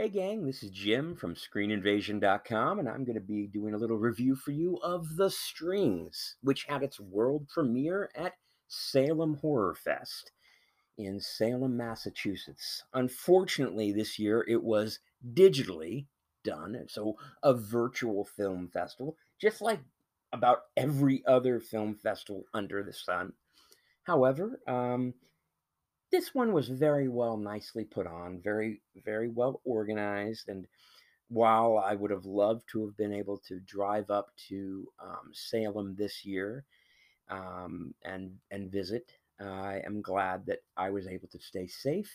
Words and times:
Hey, 0.00 0.08
gang, 0.08 0.46
this 0.46 0.62
is 0.62 0.70
Jim 0.70 1.14
from 1.14 1.34
ScreenInvasion.com, 1.34 2.78
and 2.78 2.88
I'm 2.88 3.04
going 3.04 3.16
to 3.16 3.20
be 3.20 3.46
doing 3.46 3.74
a 3.74 3.76
little 3.76 3.98
review 3.98 4.34
for 4.34 4.50
you 4.50 4.78
of 4.82 5.16
The 5.16 5.28
Strings, 5.28 6.36
which 6.40 6.64
had 6.64 6.82
its 6.82 6.98
world 6.98 7.48
premiere 7.48 8.08
at 8.14 8.32
Salem 8.66 9.34
Horror 9.42 9.74
Fest 9.74 10.32
in 10.96 11.20
Salem, 11.20 11.76
Massachusetts. 11.76 12.82
Unfortunately, 12.94 13.92
this 13.92 14.18
year 14.18 14.42
it 14.48 14.62
was 14.62 15.00
digitally 15.34 16.06
done, 16.44 16.86
so 16.88 17.18
a 17.42 17.52
virtual 17.52 18.24
film 18.24 18.70
festival, 18.72 19.18
just 19.38 19.60
like 19.60 19.80
about 20.32 20.60
every 20.78 21.22
other 21.26 21.60
film 21.60 21.94
festival 21.94 22.46
under 22.54 22.82
the 22.82 22.94
sun. 22.94 23.34
However, 24.04 24.60
um, 24.66 25.12
this 26.10 26.34
one 26.34 26.52
was 26.52 26.68
very 26.68 27.08
well, 27.08 27.36
nicely 27.36 27.84
put 27.84 28.06
on, 28.06 28.40
very, 28.42 28.80
very 29.04 29.28
well 29.28 29.60
organized. 29.64 30.48
And 30.48 30.66
while 31.28 31.78
I 31.78 31.94
would 31.94 32.10
have 32.10 32.26
loved 32.26 32.68
to 32.72 32.84
have 32.84 32.96
been 32.96 33.12
able 33.12 33.38
to 33.48 33.60
drive 33.60 34.10
up 34.10 34.32
to 34.48 34.86
um, 35.02 35.30
Salem 35.32 35.94
this 35.96 36.24
year 36.24 36.64
um, 37.28 37.94
and 38.04 38.32
and 38.50 38.70
visit, 38.70 39.12
I 39.40 39.80
am 39.86 40.02
glad 40.02 40.44
that 40.46 40.58
I 40.76 40.90
was 40.90 41.06
able 41.06 41.28
to 41.28 41.38
stay 41.38 41.66
safe 41.66 42.12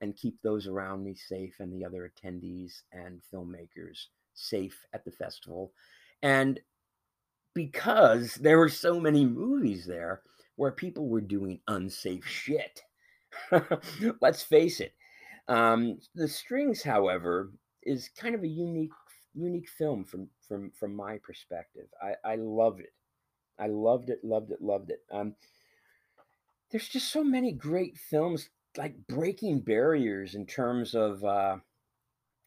and 0.00 0.16
keep 0.16 0.40
those 0.42 0.66
around 0.66 1.04
me 1.04 1.14
safe 1.14 1.54
and 1.58 1.72
the 1.72 1.84
other 1.84 2.10
attendees 2.10 2.82
and 2.92 3.20
filmmakers 3.32 4.06
safe 4.34 4.86
at 4.92 5.04
the 5.04 5.10
festival. 5.10 5.72
And 6.22 6.60
because 7.54 8.34
there 8.36 8.58
were 8.58 8.68
so 8.68 8.98
many 8.98 9.24
movies 9.26 9.84
there 9.84 10.22
where 10.56 10.72
people 10.72 11.08
were 11.08 11.20
doing 11.20 11.60
unsafe 11.68 12.26
shit 12.26 12.82
Let's 14.20 14.42
face 14.42 14.80
it. 14.80 14.94
Um, 15.48 15.98
the 16.14 16.28
Strings, 16.28 16.82
however, 16.82 17.52
is 17.82 18.10
kind 18.16 18.34
of 18.34 18.42
a 18.42 18.48
unique 18.48 18.92
unique 19.34 19.68
film 19.68 20.04
from 20.04 20.28
from 20.46 20.70
from 20.70 20.94
my 20.94 21.18
perspective. 21.18 21.86
I, 22.02 22.32
I 22.32 22.36
loved 22.36 22.80
it. 22.80 22.92
I 23.58 23.66
loved 23.66 24.10
it, 24.10 24.24
loved 24.24 24.50
it, 24.50 24.60
loved 24.60 24.90
it. 24.90 25.00
Um, 25.10 25.34
there's 26.70 26.88
just 26.88 27.10
so 27.10 27.22
many 27.22 27.52
great 27.52 27.96
films 27.98 28.48
like 28.76 28.94
breaking 29.06 29.60
barriers 29.60 30.34
in 30.34 30.46
terms 30.46 30.94
of 30.94 31.22
uh, 31.24 31.56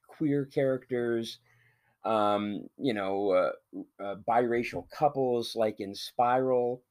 queer 0.08 0.46
characters, 0.46 1.40
um, 2.04 2.68
you 2.78 2.94
know, 2.94 3.32
uh, 3.32 3.52
uh, 4.04 4.16
biracial 4.28 4.90
couples 4.90 5.56
like 5.56 5.80
in 5.80 5.94
Spiral, 5.94 6.82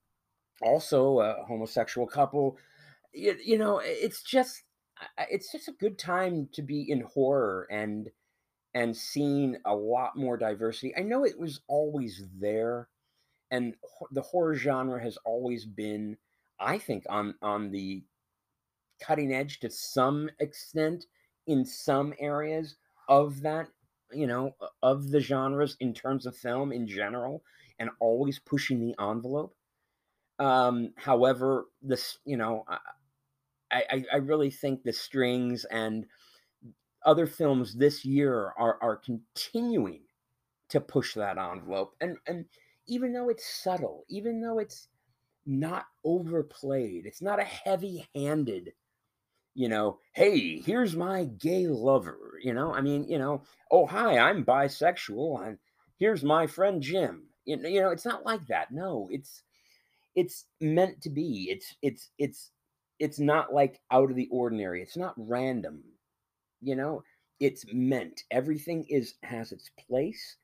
also 0.63 1.19
a 1.19 1.45
homosexual 1.47 2.07
couple 2.07 2.57
you, 3.15 3.37
you 3.43 3.59
know 3.59 3.81
it's 3.83 4.23
just 4.23 4.63
it's 5.19 5.53
just 5.53 5.69
a 5.69 5.73
good 5.73 5.99
time 5.99 6.49
to 6.53 6.63
be 6.63 6.91
in 6.91 7.03
horror 7.03 7.67
and 7.71 8.11
and 8.75 8.97
seeing 8.97 9.57
a 9.65 9.75
lot 9.75 10.17
more 10.17 10.37
diversity. 10.37 10.93
I 10.97 11.03
know 11.03 11.25
it 11.25 11.39
was 11.39 11.61
always 11.69 12.25
there 12.41 12.89
and 13.51 13.75
the 14.11 14.23
horror 14.23 14.55
genre 14.55 15.01
has 15.01 15.17
always 15.25 15.65
been 15.65 16.17
i 16.59 16.79
think 16.79 17.05
on 17.09 17.35
on 17.43 17.71
the 17.71 18.03
cutting 19.03 19.33
edge 19.33 19.61
to 19.61 19.71
some 19.71 20.31
extent 20.41 21.05
in 21.47 21.65
some 21.65 22.15
areas 22.19 22.77
of 23.09 23.43
that 23.43 23.69
you 24.13 24.27
know 24.27 24.55
of 24.83 25.11
the 25.11 25.21
genres 25.21 25.77
in 25.81 25.93
terms 25.93 26.27
of 26.27 26.37
film 26.37 26.73
in 26.73 26.87
general 26.87 27.43
and 27.79 27.91
always 28.01 28.39
pushing 28.39 28.81
the 28.81 28.95
envelope. 29.03 29.55
Um 30.39 30.93
however 30.97 31.67
this 31.83 32.19
you 32.25 32.37
know 32.37 32.65
I, 33.91 34.05
I 34.13 34.17
really 34.17 34.51
think 34.51 34.83
the 34.83 34.93
strings 34.93 35.65
and 35.67 36.07
other 37.05 37.27
films 37.27 37.75
this 37.75 38.05
year 38.05 38.53
are 38.59 38.79
are 38.81 38.97
continuing 38.97 40.03
to 40.71 40.81
push 40.81 41.15
that 41.15 41.39
envelope. 41.39 41.95
And 42.01 42.17
and 42.27 42.47
even 42.87 43.13
though 43.13 43.29
it's 43.29 43.47
subtle 43.47 44.05
even 44.09 44.41
though 44.41 44.59
it's 44.59 44.89
not 45.47 45.87
overplayed 46.05 47.07
it's 47.07 47.21
not 47.23 47.41
a 47.41 47.45
heavy-handed 47.45 48.73
you 49.55 49.69
know 49.69 49.99
hey 50.13 50.59
here's 50.61 50.97
my 50.97 51.25
gay 51.25 51.67
lover 51.67 52.39
you 52.43 52.53
know? 52.55 52.75
I 52.75 52.81
mean 52.81 53.05
you 53.09 53.19
know 53.19 53.43
oh 53.71 53.87
hi 53.87 54.19
i'm 54.19 54.45
bisexual 54.45 55.47
and 55.47 55.59
here's 55.99 56.25
my 56.25 56.47
friend 56.47 56.83
jim. 56.83 57.25
You 57.45 57.59
know, 57.59 57.69
you 57.69 57.81
know 57.81 57.91
it's 57.91 58.07
not 58.07 58.25
like 58.25 58.47
that. 58.47 58.71
No 58.73 59.09
it's 59.11 59.43
it's 60.15 60.47
meant 60.61 61.01
to 61.03 61.11
be. 61.11 61.49
It's 61.51 61.75
it's 61.83 62.11
it's 62.19 62.51
it's 63.05 63.21
not 63.21 63.55
like 63.55 63.81
out 63.93 64.11
of 64.11 64.17
the 64.17 64.29
ordinary. 64.33 64.83
It's 64.83 64.97
not 64.99 65.15
random. 65.19 65.85
You 66.63 66.77
know, 66.77 67.03
it's 67.41 67.65
meant. 67.73 68.23
Everything 68.31 68.87
is 68.89 69.15
has 69.25 69.53
its 69.53 69.71
place 69.89 70.37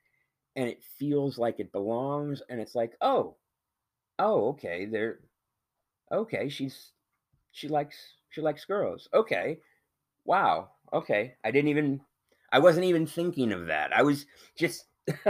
and 0.57 0.69
it 0.69 0.83
feels 0.99 1.39
like 1.39 1.61
it 1.61 1.73
belongs 1.73 2.43
and 2.51 2.61
it's 2.61 2.75
like, 2.77 2.95
"Oh. 3.03 3.37
Oh, 4.19 4.51
okay. 4.51 4.87
There 4.87 5.21
Okay, 6.13 6.49
she's 6.49 6.93
she 7.53 7.69
likes 7.69 7.97
she 8.31 8.41
likes 8.43 8.65
girls. 8.67 9.09
Okay. 9.15 9.61
Wow. 10.27 10.71
Okay. 10.93 11.37
I 11.45 11.51
didn't 11.53 11.71
even 11.71 12.03
I 12.53 12.61
wasn't 12.61 12.87
even 12.87 13.07
thinking 13.07 13.53
of 13.53 13.67
that. 13.69 13.93
I 13.95 14.03
was 14.03 14.27
just 14.57 14.87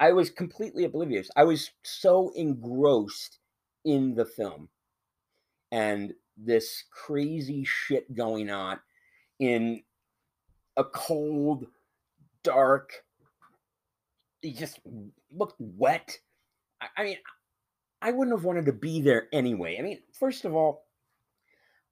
I 0.00 0.12
was 0.12 0.30
completely 0.30 0.84
oblivious. 0.84 1.30
I 1.36 1.44
was 1.44 1.70
so 1.84 2.30
engrossed 2.36 3.40
in 3.84 4.14
the 4.16 4.26
film. 4.26 4.70
And 5.72 6.14
this 6.36 6.84
crazy 6.90 7.64
shit 7.64 8.14
going 8.14 8.50
on 8.50 8.78
in 9.38 9.82
a 10.76 10.84
cold, 10.84 11.66
dark, 12.42 12.92
he 14.42 14.52
just 14.52 14.80
looked 15.32 15.56
wet. 15.58 16.18
I, 16.80 16.86
I 16.96 17.04
mean, 17.04 17.16
I 18.02 18.10
wouldn't 18.12 18.36
have 18.36 18.44
wanted 18.44 18.66
to 18.66 18.72
be 18.72 19.00
there 19.00 19.28
anyway. 19.32 19.76
I 19.78 19.82
mean, 19.82 20.00
first 20.12 20.44
of 20.44 20.54
all, 20.54 20.84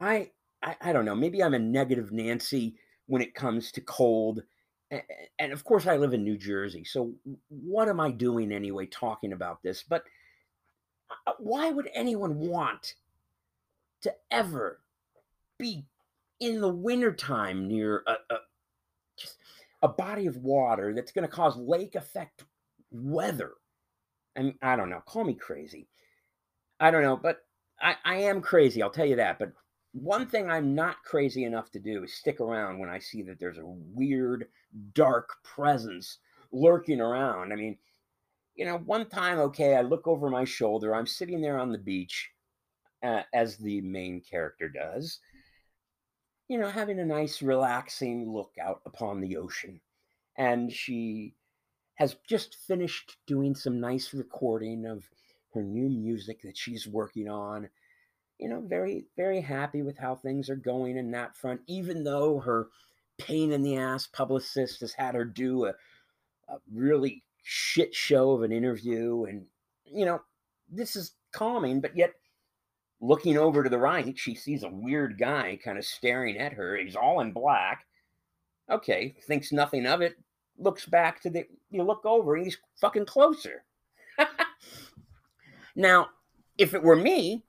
I, 0.00 0.31
I, 0.62 0.76
I 0.81 0.92
don't 0.92 1.04
know. 1.04 1.14
Maybe 1.14 1.42
I'm 1.42 1.54
a 1.54 1.58
negative 1.58 2.12
Nancy 2.12 2.76
when 3.06 3.22
it 3.22 3.34
comes 3.34 3.72
to 3.72 3.81
cold. 3.81 4.42
And, 4.91 5.02
and 5.38 5.52
of 5.52 5.64
course, 5.64 5.86
I 5.86 5.97
live 5.97 6.12
in 6.12 6.25
New 6.25 6.36
Jersey. 6.36 6.84
So 6.84 7.14
what 7.48 7.88
am 7.88 8.00
I 8.00 8.10
doing 8.10 8.52
anyway 8.52 8.86
talking 8.86 9.32
about 9.32 9.62
this? 9.62 9.82
But 9.82 10.04
uh, 11.26 11.32
why 11.38 11.70
would 11.70 11.88
anyone 11.94 12.36
want 12.36 12.94
to 14.02 14.14
ever 14.30 14.80
be 15.58 15.84
in 16.40 16.60
the 16.60 16.68
wintertime 16.68 17.68
near 17.68 18.02
a, 18.06 18.12
a 18.34 18.38
just 19.16 19.36
a 19.82 19.88
body 19.88 20.26
of 20.26 20.36
water 20.36 20.92
that's 20.94 21.12
going 21.12 21.26
to 21.26 21.34
cause 21.34 21.56
lake 21.56 21.94
effect 21.94 22.44
weather. 22.90 23.52
And 24.36 24.54
I 24.62 24.76
don't 24.76 24.90
know, 24.90 25.02
call 25.06 25.24
me 25.24 25.34
crazy. 25.34 25.88
I 26.80 26.90
don't 26.90 27.02
know, 27.02 27.16
but 27.16 27.44
I, 27.80 27.96
I 28.04 28.16
am 28.16 28.40
crazy, 28.40 28.82
I'll 28.82 28.90
tell 28.90 29.06
you 29.06 29.16
that. 29.16 29.38
But 29.38 29.52
one 29.92 30.26
thing 30.26 30.50
I'm 30.50 30.74
not 30.74 31.02
crazy 31.04 31.44
enough 31.44 31.70
to 31.72 31.78
do 31.78 32.02
is 32.04 32.14
stick 32.14 32.40
around 32.40 32.78
when 32.78 32.88
I 32.88 32.98
see 32.98 33.22
that 33.22 33.38
there's 33.38 33.58
a 33.58 33.64
weird, 33.64 34.48
dark 34.94 35.30
presence 35.44 36.19
lurking 36.50 37.00
around. 37.00 37.52
I 37.52 37.56
mean, 37.56 37.76
you 38.54 38.64
know, 38.64 38.78
one 38.78 39.06
time, 39.06 39.38
okay, 39.38 39.76
I 39.76 39.82
look 39.82 40.06
over 40.06 40.30
my 40.30 40.44
shoulder, 40.44 40.94
I'm 40.94 41.06
sitting 41.06 41.40
there 41.40 41.58
on 41.58 41.72
the 41.72 41.78
beach, 41.78 42.30
uh, 43.02 43.22
as 43.34 43.56
the 43.56 43.80
main 43.80 44.20
character 44.20 44.68
does. 44.68 45.18
You 46.48 46.58
know, 46.58 46.68
having 46.68 46.98
a 46.98 47.04
nice, 47.04 47.42
relaxing 47.42 48.30
look 48.30 48.52
out 48.60 48.80
upon 48.84 49.20
the 49.20 49.36
ocean. 49.36 49.80
And 50.36 50.72
she 50.72 51.34
has 51.94 52.16
just 52.28 52.56
finished 52.66 53.16
doing 53.26 53.54
some 53.54 53.80
nice 53.80 54.12
recording 54.12 54.86
of 54.86 55.08
her 55.54 55.62
new 55.62 55.88
music 55.88 56.42
that 56.42 56.56
she's 56.56 56.86
working 56.86 57.28
on. 57.28 57.68
You 58.38 58.48
know, 58.48 58.60
very, 58.60 59.06
very 59.16 59.40
happy 59.40 59.82
with 59.82 59.98
how 59.98 60.16
things 60.16 60.50
are 60.50 60.56
going 60.56 60.96
in 60.96 61.10
that 61.12 61.36
front, 61.36 61.60
even 61.66 62.02
though 62.02 62.40
her 62.40 62.69
pain 63.19 63.52
in 63.52 63.62
the 63.62 63.76
ass 63.76 64.06
publicist 64.06 64.81
has 64.81 64.93
had 64.93 65.14
her 65.14 65.25
do 65.25 65.66
a, 65.66 65.75
a 66.48 66.58
really 66.72 67.22
shit 67.43 67.94
show 67.94 68.32
of 68.32 68.43
an 68.43 68.52
interview. 68.52 69.25
And, 69.25 69.46
you 69.84 70.05
know, 70.05 70.22
this 70.69 70.96
is 70.96 71.12
calming, 71.32 71.81
but 71.81 71.96
yet 71.96 72.14
Looking 73.02 73.37
over 73.37 73.64
to 73.64 73.69
the 73.69 73.78
right, 73.78 74.16
she 74.16 74.37
sees 74.37 74.62
a 74.62 74.69
weird 74.69 75.19
guy 75.19 75.58
kind 75.62 75.76
of 75.76 75.84
staring 75.84 76.38
at 76.38 76.52
her. 76.52 76.76
He's 76.76 76.94
all 76.94 77.19
in 77.19 77.32
black. 77.32 77.84
Okay, 78.70 79.16
thinks 79.26 79.50
nothing 79.50 79.87
of 79.87 80.02
it. 80.02 80.14
Looks 80.56 80.87
back 80.87 81.20
to 81.22 81.31
the. 81.31 81.44
You 81.70 81.82
look 81.82 82.06
over 82.06 82.37
and 82.37 82.44
he's 82.44 82.58
fucking 82.81 83.06
closer. 83.06 83.64
now, 85.76 86.10
if 86.58 86.75
it 86.75 86.82
were 86.82 86.94
me, 86.94 87.43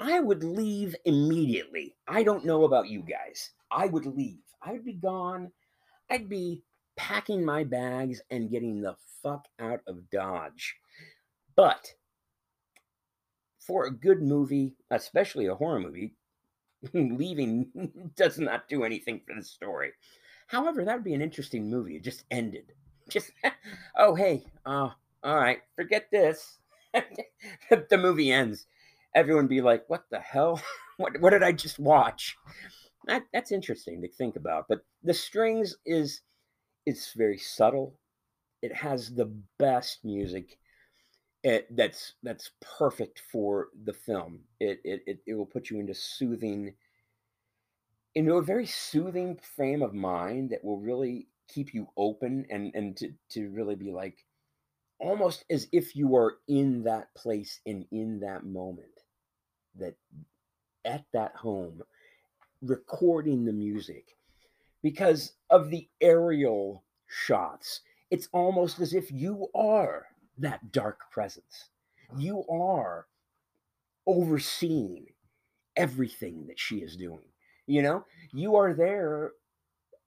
I 0.00 0.18
would 0.18 0.42
leave 0.42 0.96
immediately. 1.04 1.94
I 2.08 2.24
don't 2.24 2.44
know 2.44 2.64
about 2.64 2.88
you 2.88 3.02
guys. 3.02 3.50
I 3.70 3.86
would 3.86 4.06
leave. 4.06 4.42
I 4.60 4.72
would 4.72 4.84
be 4.84 4.94
gone. 4.94 5.52
I'd 6.10 6.28
be 6.28 6.64
packing 6.96 7.44
my 7.44 7.62
bags 7.62 8.20
and 8.32 8.50
getting 8.50 8.80
the 8.80 8.96
fuck 9.22 9.46
out 9.60 9.82
of 9.86 10.10
Dodge. 10.10 10.74
But 11.54 11.94
for 13.66 13.86
a 13.86 13.90
good 13.90 14.22
movie, 14.22 14.74
especially 14.90 15.46
a 15.46 15.54
horror 15.54 15.80
movie, 15.80 16.14
leaving 16.92 18.10
does 18.16 18.38
not 18.38 18.68
do 18.68 18.84
anything 18.84 19.20
for 19.26 19.34
the 19.34 19.42
story. 19.42 19.92
However, 20.48 20.84
that 20.84 20.94
would 20.96 21.04
be 21.04 21.14
an 21.14 21.22
interesting 21.22 21.68
movie. 21.68 21.96
It 21.96 22.04
just 22.04 22.24
ended. 22.30 22.72
Just 23.08 23.30
oh 23.96 24.16
hey, 24.16 24.42
uh, 24.64 24.88
all 25.22 25.36
right, 25.36 25.60
forget 25.76 26.10
this. 26.10 26.58
the 26.92 27.96
movie 27.96 28.32
ends. 28.32 28.66
Everyone 29.14 29.46
be 29.46 29.60
like, 29.60 29.84
"What 29.88 30.06
the 30.10 30.18
hell? 30.18 30.60
what 30.96 31.20
what 31.20 31.30
did 31.30 31.44
I 31.44 31.52
just 31.52 31.78
watch?" 31.78 32.36
That, 33.06 33.22
that's 33.32 33.52
interesting 33.52 34.02
to 34.02 34.08
think 34.08 34.34
about. 34.34 34.66
But 34.68 34.80
the 35.04 35.14
strings 35.14 35.76
is 35.86 36.22
it's 36.84 37.12
very 37.12 37.38
subtle. 37.38 37.94
It 38.62 38.74
has 38.74 39.14
the 39.14 39.32
best 39.58 40.04
music. 40.04 40.58
It, 41.46 41.68
that's 41.76 42.14
that's 42.24 42.50
perfect 42.60 43.22
for 43.30 43.68
the 43.84 43.92
film. 43.92 44.40
It, 44.58 44.80
it 44.82 45.02
it 45.06 45.20
it 45.26 45.34
will 45.34 45.46
put 45.46 45.70
you 45.70 45.78
into 45.78 45.94
soothing, 45.94 46.74
into 48.16 48.34
a 48.34 48.42
very 48.42 48.66
soothing 48.66 49.38
frame 49.54 49.80
of 49.80 49.94
mind 49.94 50.50
that 50.50 50.64
will 50.64 50.80
really 50.80 51.28
keep 51.46 51.72
you 51.72 51.86
open 51.96 52.46
and 52.50 52.74
and 52.74 52.96
to 52.96 53.12
to 53.28 53.48
really 53.50 53.76
be 53.76 53.92
like 53.92 54.24
almost 54.98 55.44
as 55.48 55.68
if 55.70 55.94
you 55.94 56.16
are 56.16 56.38
in 56.48 56.82
that 56.82 57.14
place 57.14 57.60
and 57.64 57.86
in 57.92 58.18
that 58.18 58.44
moment 58.44 59.04
that 59.76 59.94
at 60.84 61.04
that 61.12 61.36
home 61.36 61.80
recording 62.60 63.44
the 63.44 63.52
music 63.52 64.16
because 64.82 65.34
of 65.50 65.70
the 65.70 65.88
aerial 66.00 66.82
shots. 67.06 67.82
It's 68.10 68.28
almost 68.32 68.80
as 68.80 68.94
if 68.94 69.12
you 69.12 69.46
are 69.54 70.06
that 70.38 70.72
dark 70.72 71.10
presence. 71.10 71.70
You 72.16 72.44
are 72.50 73.06
overseeing 74.06 75.06
everything 75.76 76.46
that 76.46 76.58
she 76.58 76.76
is 76.76 76.96
doing. 76.96 77.24
You 77.66 77.82
know, 77.82 78.04
you 78.32 78.56
are 78.56 78.74
there 78.74 79.32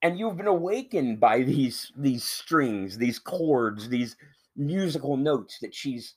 and 0.01 0.17
you've 0.17 0.37
been 0.37 0.47
awakened 0.47 1.19
by 1.19 1.43
these 1.43 1.91
these 1.97 2.23
strings, 2.23 2.97
these 2.97 3.19
chords, 3.19 3.89
these 3.89 4.15
musical 4.55 5.17
notes 5.17 5.59
that 5.61 5.75
she's 5.75 6.15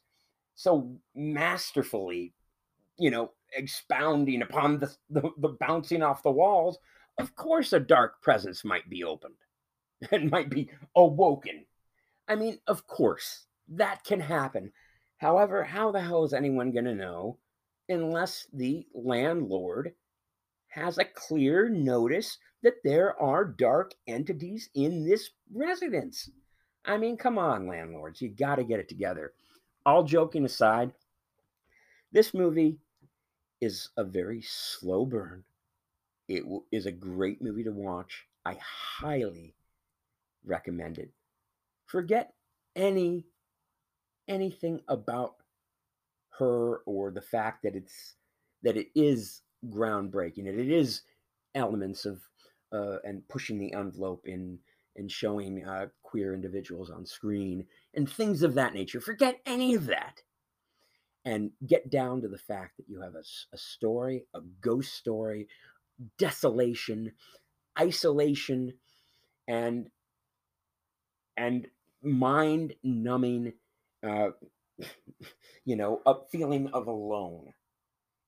so 0.55 0.97
masterfully, 1.15 2.33
you 2.99 3.11
know, 3.11 3.33
expounding 3.57 4.43
upon 4.43 4.79
the, 4.79 4.95
the, 5.11 5.31
the 5.39 5.49
bouncing 5.49 6.03
off 6.03 6.23
the 6.23 6.31
walls. 6.31 6.79
Of 7.19 7.35
course, 7.35 7.73
a 7.73 7.81
dark 7.81 8.23
presence 8.23 8.65
might 8.65 8.89
be 8.89 9.05
opened 9.05 9.35
and 10.13 10.31
might 10.31 10.51
be 10.51 10.71
awoken. 10.97 11.65
I 12.29 12.37
mean, 12.37 12.59
of 12.67 12.87
course, 12.87 13.47
that 13.77 14.05
can 14.05 14.21
happen. 14.21 14.73
However, 15.19 15.63
how 15.63 15.93
the 15.93 16.01
hell 16.01 16.25
is 16.25 16.33
anyone 16.33 16.73
going 16.73 16.85
to 16.85 16.95
know 16.95 17.39
unless 17.89 18.47
the 18.53 18.87
landlord 18.95 19.93
has 20.69 20.99
a 20.99 21.05
clear 21.05 21.69
notice 21.69 22.39
that 22.63 22.83
there 22.85 23.21
are 23.21 23.45
dark 23.45 23.93
entities 24.07 24.71
in 24.75 25.05
this 25.07 25.31
residence? 25.55 26.29
I 26.85 26.97
mean, 26.97 27.17
come 27.17 27.39
on, 27.39 27.69
landlords, 27.69 28.21
you 28.21 28.31
got 28.31 28.57
to 28.57 28.65
get 28.65 28.81
it 28.81 28.89
together. 28.89 29.33
All 29.87 30.03
joking 30.03 30.45
aside, 30.45 30.93
this 32.11 32.35
movie 32.35 32.79
is 33.61 33.91
a 33.97 34.05
very 34.05 34.43
slow 34.43 35.07
burn. 35.07 35.45
It 36.29 36.45
is 36.73 36.87
a 36.87 36.93
great 36.93 37.41
movie 37.41 37.65
to 37.65 37.71
watch. 37.71 38.27
I 38.45 38.59
highly 38.61 39.55
recommend 40.45 40.99
it. 40.99 41.11
Forget 41.87 42.35
any 42.75 43.27
anything 44.33 44.81
about 44.89 45.37
her 46.39 46.79
or 46.87 47.11
the 47.11 47.23
fact 47.23 47.63
that 47.63 47.77
it's 47.77 48.17
that 48.63 48.77
it 48.77 48.89
is 48.95 49.43
groundbreaking 49.69 50.49
and 50.49 50.59
it 50.59 50.71
is 50.71 51.03
elements 51.55 52.05
of 52.07 52.21
uh, 52.73 52.97
and 53.05 53.27
pushing 53.29 53.59
the 53.59 53.73
envelope 53.75 54.23
in 54.27 54.59
and 54.97 55.11
showing 55.11 55.65
uh, 55.65 55.87
queer 56.03 56.35
individuals 56.35 56.91
on 56.91 57.07
screen 57.07 57.67
and 57.95 58.11
things 58.11 58.43
of 58.43 58.55
that 58.55 58.75
nature. 58.75 59.01
Forget 59.01 59.41
any 59.47 59.75
of 59.75 59.87
that 59.87 60.23
and 61.25 61.51
get 61.67 61.91
down 61.91 62.21
to 62.23 62.29
the 62.29 62.39
fact 62.39 62.77
that 62.77 62.89
you 62.89 63.01
have 63.01 63.15
a, 63.15 63.23
a 63.53 63.59
story, 63.59 64.27
a 64.35 64.41
ghost 64.61 64.95
story, 64.95 65.49
desolation, 66.19 67.13
isolation, 67.79 68.75
and 69.49 69.89
and 71.37 71.67
mind 72.03 72.75
numbing, 72.83 73.53
uh, 74.03 74.31
you 75.65 75.77
know, 75.77 76.01
a 76.07 76.15
feeling 76.31 76.69
of 76.69 76.87
alone. 76.87 77.53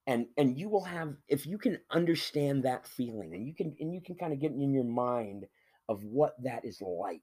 And 0.06 0.26
and 0.36 0.58
you 0.58 0.68
will 0.68 0.84
have 0.84 1.16
if 1.28 1.46
you 1.46 1.58
can 1.58 1.78
understand 1.90 2.64
that 2.64 2.86
feeling 2.86 3.34
and 3.34 3.46
you 3.46 3.54
can 3.54 3.74
and 3.80 3.94
you 3.94 4.02
can 4.02 4.16
kind 4.16 4.32
of 4.34 4.40
get 4.40 4.52
in 4.52 4.72
your 4.74 4.84
mind 4.84 5.46
of 5.88 6.04
what 6.04 6.34
that 6.42 6.64
is 6.64 6.82
like 6.82 7.22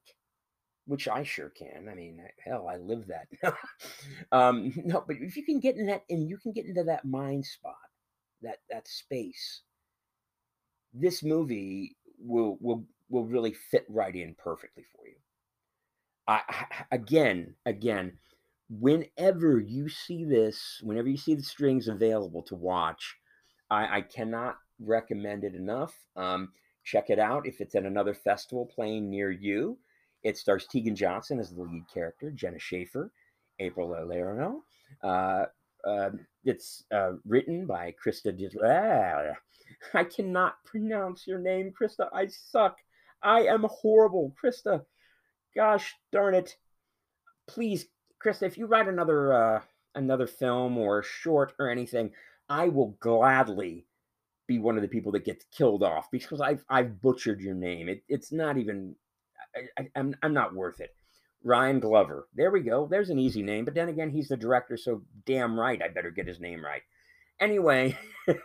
which 0.86 1.07
I 1.07 1.24
sure 1.24 1.50
can. 1.50 1.88
I 1.89 1.95
mean, 1.95 2.21
hell, 2.44 2.68
I 2.68 2.77
live 2.77 3.07
that. 3.07 3.27
um, 4.31 4.74
no, 4.86 5.03
but 5.06 5.18
if 5.19 5.38
you 5.38 5.44
can 5.45 5.59
get 5.59 5.77
in 5.77 5.86
that, 5.88 6.03
and 6.09 6.30
you 6.30 6.38
can 6.38 6.51
get 6.51 6.65
into 6.65 6.83
that 6.86 7.06
mind 7.06 7.45
spot, 7.45 7.75
that 8.42 8.57
that 8.69 8.88
space, 8.88 9.62
this 10.94 11.24
movie 11.24 11.95
will 12.19 12.57
will 12.59 12.86
will 13.09 13.25
really 13.25 13.53
fit 13.53 13.86
right 13.89 14.15
in 14.15 14.36
perfectly 14.36 14.83
for 14.95 15.07
you. 15.07 15.15
I, 16.27 16.42
again, 16.92 17.56
again, 17.65 18.18
whenever 18.80 19.60
you 19.60 19.90
see 19.90 20.24
this, 20.24 20.80
whenever 20.82 21.10
you 21.10 21.18
see 21.18 21.36
the 21.36 21.44
strings 21.44 21.88
available 21.88 22.42
to 22.44 22.56
watch, 22.56 23.18
I, 23.70 23.98
I 23.98 24.02
cannot 24.02 24.58
recommend 24.80 25.44
it 25.44 25.56
enough. 25.56 25.94
Um, 26.16 26.50
check 26.84 27.10
it 27.10 27.20
out 27.20 27.46
if 27.46 27.60
it's 27.60 27.76
at 27.76 27.86
another 27.86 28.14
festival 28.14 28.66
playing 28.66 29.10
near 29.10 29.30
you. 29.30 29.78
It 30.24 30.38
stars 30.38 30.68
Tegan 30.68 30.96
Johnson 30.96 31.40
as 31.40 31.54
the 31.54 31.64
lead 31.64 31.84
character, 31.94 32.32
Jenna 32.32 32.60
Schaefer, 32.60 33.12
April 33.60 33.90
Lerno. 33.90 34.64
Uh, 35.04 35.46
uh, 35.86 36.12
it's 36.46 36.84
uh, 36.94 37.14
written 37.26 37.66
by 37.66 37.94
Krista. 38.04 38.36
Di- 38.36 38.50
ah, 38.64 39.34
I 39.94 40.04
cannot 40.04 40.64
pronounce 40.66 41.26
your 41.28 41.40
name, 41.40 41.74
Krista. 41.80 42.08
I 42.14 42.28
suck. 42.28 42.78
I 43.24 43.42
am 43.42 43.66
horrible, 43.70 44.34
Krista. 44.42 44.84
Gosh 45.56 45.94
darn 46.12 46.36
it! 46.36 46.56
Please, 47.48 47.88
Krista, 48.24 48.44
if 48.44 48.58
you 48.58 48.66
write 48.66 48.88
another 48.88 49.34
uh, 49.34 49.62
another 49.96 50.28
film 50.28 50.78
or 50.78 51.04
short 51.04 51.54
or 51.60 51.70
anything, 51.70 52.12
I 52.50 52.70
will 52.70 52.98
gladly 53.00 53.86
be 54.48 54.60
one 54.60 54.76
of 54.76 54.82
the 54.82 54.88
people 54.88 55.12
that 55.14 55.26
gets 55.26 55.46
killed 55.56 55.84
off 55.84 56.10
because 56.12 56.42
I've 56.42 56.64
I've 56.70 57.02
butchered 57.02 57.42
your 57.42 57.56
name. 57.56 57.90
It, 57.90 58.04
it's 58.08 58.32
not 58.32 58.58
even 58.58 58.96
I, 59.78 59.88
I'm 59.96 60.16
I'm 60.22 60.34
not 60.34 60.54
worth 60.56 60.80
it. 60.80 60.96
Ryan 61.44 61.80
Glover. 61.80 62.28
There 62.36 62.51
we 62.51 62.62
go. 62.62 62.88
There's 62.90 63.10
an 63.10 63.18
easy 63.20 63.42
name. 63.42 63.66
But 63.66 63.74
then 63.74 63.90
again, 63.90 64.12
he's 64.12 64.28
the 64.28 64.38
director, 64.38 64.78
so 64.78 65.01
damn 65.25 65.60
right 65.60 65.82
I 65.82 65.88
better 65.88 66.12
get 66.12 66.28
his 66.28 66.40
name 66.40 66.63
right. 66.63 66.84
Anyway, 67.40 67.98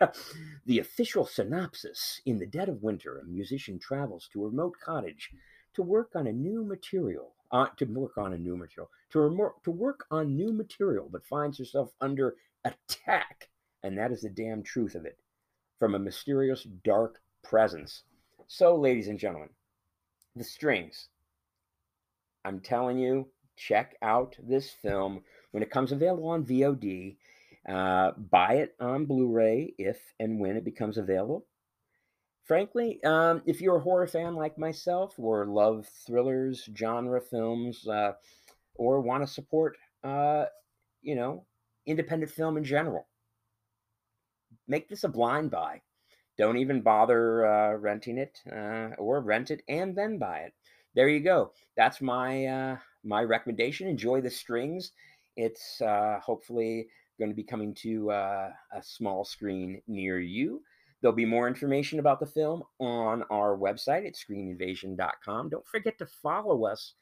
the 0.65 0.79
official 0.79 1.25
synopsis 1.25 2.19
In 2.25 2.39
the 2.39 2.47
dead 2.47 2.67
of 2.67 2.81
winter, 2.81 3.19
a 3.19 3.25
musician 3.25 3.77
travels 3.77 4.27
to 4.33 4.43
a 4.43 4.47
remote 4.47 4.73
cottage 4.83 5.29
to 5.75 5.83
work 5.83 6.11
on 6.15 6.27
a 6.27 6.31
new 6.31 6.63
material. 6.63 7.33
Uh, 7.51 7.67
to 7.77 7.85
work 7.85 8.17
on 8.17 8.33
a 8.33 8.37
new 8.37 8.57
material. 8.57 8.89
To, 9.11 9.53
to 9.63 9.71
work 9.71 10.05
on 10.11 10.35
new 10.35 10.51
material, 10.51 11.07
but 11.09 11.25
finds 11.25 11.57
herself 11.57 11.91
under 12.01 12.35
attack. 12.65 13.49
And 13.83 13.97
that 13.97 14.11
is 14.11 14.21
the 14.21 14.29
damn 14.29 14.63
truth 14.63 14.95
of 14.95 15.05
it. 15.05 15.17
From 15.79 15.95
a 15.95 15.99
mysterious, 15.99 16.63
dark 16.83 17.21
presence. 17.43 18.03
So, 18.47 18.75
ladies 18.75 19.07
and 19.07 19.19
gentlemen, 19.19 19.49
the 20.35 20.43
strings. 20.43 21.09
I'm 22.43 22.59
telling 22.59 22.97
you, 22.97 23.27
check 23.55 23.95
out 24.01 24.35
this 24.41 24.71
film 24.81 25.21
when 25.51 25.63
it 25.63 25.71
comes 25.71 25.91
available 25.91 26.29
on 26.29 26.45
VOD. 26.45 27.17
Uh, 27.67 28.11
buy 28.11 28.55
it 28.55 28.75
on 28.79 29.05
Blu 29.05 29.27
ray 29.27 29.73
if 29.77 29.97
and 30.19 30.39
when 30.39 30.55
it 30.55 30.63
becomes 30.63 30.97
available. 30.97 31.45
Frankly, 32.47 33.03
um, 33.03 33.41
if 33.45 33.61
you're 33.61 33.75
a 33.77 33.81
horror 33.81 34.07
fan 34.07 34.35
like 34.35 34.57
myself, 34.57 35.19
or 35.19 35.45
love 35.45 35.87
thrillers, 36.05 36.69
genre 36.75 37.21
films, 37.21 37.87
uh, 37.87 38.13
or 38.75 39.01
want 39.01 39.23
to 39.25 39.27
support, 39.31 39.77
uh, 40.03 40.45
you 41.01 41.15
know, 41.15 41.45
independent 41.85 42.31
film 42.31 42.57
in 42.57 42.63
general, 42.63 43.07
make 44.67 44.87
this 44.89 45.03
a 45.03 45.09
blind 45.09 45.51
buy. 45.51 45.81
Don't 46.37 46.57
even 46.57 46.81
bother 46.81 47.45
uh, 47.45 47.73
renting 47.75 48.17
it 48.17 48.39
uh, 48.51 48.91
or 48.97 49.21
rent 49.21 49.51
it 49.51 49.63
and 49.67 49.95
then 49.95 50.17
buy 50.19 50.39
it. 50.39 50.53
There 50.95 51.09
you 51.09 51.19
go. 51.21 51.53
That's 51.75 52.01
my 52.01 52.45
uh, 52.45 52.77
my 53.03 53.23
recommendation. 53.23 53.87
Enjoy 53.87 54.21
the 54.21 54.31
strings. 54.31 54.91
It's 55.35 55.81
uh, 55.81 56.19
hopefully 56.23 56.87
going 57.19 57.29
to 57.31 57.35
be 57.35 57.43
coming 57.43 57.73
to 57.75 58.11
a 58.11 58.53
small 58.81 59.25
screen 59.25 59.81
near 59.87 60.19
you. 60.19 60.61
There'll 61.01 61.15
be 61.15 61.25
more 61.25 61.47
information 61.47 61.99
about 61.99 62.19
the 62.19 62.25
film 62.25 62.63
on 62.79 63.23
our 63.29 63.55
website 63.57 64.07
at 64.07 64.15
screeninvasion.com. 64.15 65.49
Don't 65.49 65.67
forget 65.67 65.97
to 65.99 66.07
follow 66.07 66.65
us 66.65 66.93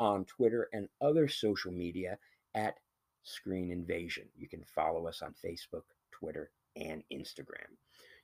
on 0.00 0.24
Twitter 0.24 0.68
and 0.72 0.88
other 1.00 1.28
social 1.28 1.70
media 1.72 2.18
at 2.54 2.74
Screen 3.22 3.70
Invasion. 3.70 4.24
You 4.36 4.48
can 4.48 4.64
follow 4.64 5.06
us 5.06 5.22
on 5.22 5.34
Facebook, 5.44 5.84
Twitter, 6.10 6.50
and 6.76 7.02
Instagram. 7.12 7.76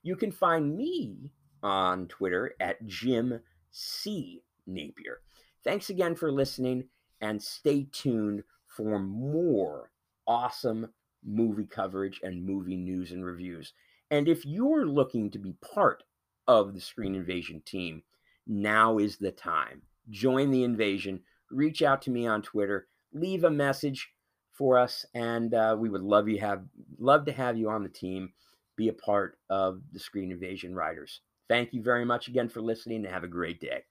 You 0.03 0.17
can 0.17 0.33
find 0.33 0.77
me 0.77 1.31
on 1.63 2.09
Twitter 2.09 2.55
at 2.61 2.85
Jim 2.87 3.41
C. 3.71 4.43
Napier. 4.67 5.21
Thanks 5.63 5.91
again 5.91 6.15
for 6.15 6.33
listening 6.33 6.85
and 7.21 7.43
stay 7.43 7.87
tuned 7.93 8.43
for 8.67 8.99
more 8.99 9.91
awesome 10.27 10.89
movie 11.25 11.67
coverage 11.67 12.21
and 12.23 12.45
movie 12.45 12.77
news 12.77 13.13
and 13.13 13.25
reviews. 13.25 13.75
And 14.11 14.29
if 14.29 14.45
you're 14.45 14.87
looking 14.87 15.31
to 15.31 15.39
be 15.39 15.55
part 15.75 16.03
of 16.49 16.75
the 16.75 16.81
Screen 16.81 17.15
Invasion 17.15 17.63
team, 17.65 18.03
now 18.47 18.99
is 18.99 19.19
the 19.19 19.31
time. 19.31 19.83
Join 20.11 20.51
the 20.51 20.65
invasion. 20.65 21.21
Reach 21.51 21.83
out 21.83 22.03
to 22.03 22.11
me 22.11 22.27
on 22.27 22.43
Twitter. 22.43 22.89
Leave 23.13 23.45
a 23.45 23.51
message 23.51 24.11
for 24.53 24.79
us, 24.79 25.07
and 25.15 25.55
uh, 25.55 25.77
we 25.79 25.89
would 25.89 26.03
love 26.03 26.29
you 26.29 26.39
have 26.41 26.63
love 26.99 27.25
to 27.27 27.33
have 27.33 27.57
you 27.57 27.71
on 27.71 27.83
the 27.83 27.89
team. 27.89 28.33
Be 28.77 28.89
a 28.89 28.93
part 28.93 29.39
of 29.49 29.81
the 29.93 30.01
Screen 30.01 30.33
Invasion 30.33 30.75
Riders. 30.75 31.21
Thank 31.49 31.73
you 31.73 31.83
very 31.83 32.05
much 32.05 32.29
again 32.29 32.49
for 32.49 32.61
listening, 32.61 33.05
and 33.05 33.15
have 33.15 33.25
a 33.25 33.29
great 33.29 33.61
day. 33.61 33.85